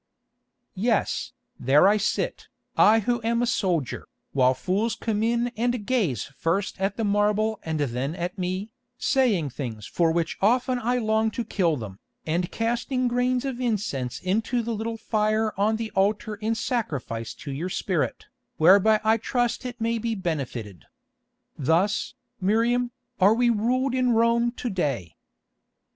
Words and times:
"Yes, 0.73 1.33
there 1.59 1.87
I 1.87 1.97
sit, 1.97 2.47
I 2.75 3.01
who 3.01 3.21
am 3.23 3.43
a 3.43 3.45
soldier, 3.45 4.07
while 4.33 4.55
fools 4.55 4.95
come 4.95 5.21
in 5.21 5.49
and 5.55 5.85
gaze 5.85 6.23
first 6.23 6.81
at 6.81 6.97
the 6.97 7.03
marble 7.03 7.59
and 7.61 7.79
then 7.81 8.15
at 8.15 8.35
me, 8.35 8.71
saying 8.97 9.51
things 9.51 9.85
for 9.85 10.11
which 10.11 10.39
often 10.41 10.79
I 10.79 10.97
long 10.97 11.29
to 11.29 11.45
kill 11.45 11.77
them, 11.77 11.99
and 12.25 12.49
casting 12.51 13.07
grains 13.07 13.45
of 13.45 13.61
incense 13.61 14.19
into 14.19 14.63
the 14.63 14.73
little 14.73 14.97
fire 14.97 15.53
on 15.55 15.75
the 15.75 15.91
altar 15.91 16.33
in 16.33 16.55
sacrifice 16.55 17.35
to 17.35 17.51
your 17.51 17.69
spirit, 17.69 18.25
whereby 18.57 18.99
I 19.03 19.17
trust 19.17 19.67
it 19.67 19.79
may 19.79 19.99
be 19.99 20.15
benefited. 20.15 20.85
Thus, 21.59 22.15
Miriam, 22.39 22.89
are 23.19 23.35
we 23.35 23.51
ruled 23.51 23.93
in 23.93 24.13
Rome 24.13 24.51
to 24.53 24.69
day. 24.71 25.15